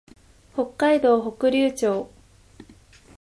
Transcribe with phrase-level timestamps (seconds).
[0.55, 2.09] 北海道北竜町